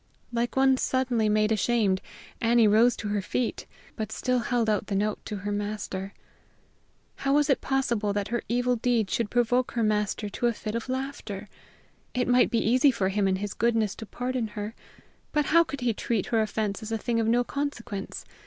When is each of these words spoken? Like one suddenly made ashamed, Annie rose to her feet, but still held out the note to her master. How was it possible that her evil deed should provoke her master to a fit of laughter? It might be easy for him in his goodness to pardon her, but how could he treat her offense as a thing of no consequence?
Like 0.33 0.55
one 0.55 0.77
suddenly 0.77 1.29
made 1.29 1.51
ashamed, 1.51 2.01
Annie 2.41 2.67
rose 2.67 2.95
to 2.95 3.09
her 3.09 3.21
feet, 3.21 3.67
but 3.95 4.11
still 4.11 4.39
held 4.39 4.67
out 4.67 4.87
the 4.87 4.95
note 4.95 5.23
to 5.27 5.35
her 5.35 5.51
master. 5.51 6.15
How 7.17 7.35
was 7.35 7.51
it 7.51 7.61
possible 7.61 8.11
that 8.11 8.29
her 8.29 8.41
evil 8.49 8.77
deed 8.77 9.11
should 9.11 9.29
provoke 9.29 9.73
her 9.73 9.83
master 9.83 10.27
to 10.27 10.47
a 10.47 10.53
fit 10.53 10.73
of 10.73 10.89
laughter? 10.89 11.49
It 12.15 12.27
might 12.27 12.49
be 12.49 12.57
easy 12.67 12.89
for 12.89 13.09
him 13.09 13.27
in 13.27 13.35
his 13.35 13.53
goodness 13.53 13.93
to 13.97 14.07
pardon 14.07 14.47
her, 14.57 14.73
but 15.33 15.45
how 15.45 15.63
could 15.63 15.81
he 15.81 15.93
treat 15.93 16.25
her 16.33 16.41
offense 16.41 16.81
as 16.81 16.91
a 16.91 16.97
thing 16.97 17.19
of 17.19 17.27
no 17.27 17.43
consequence? 17.43 18.25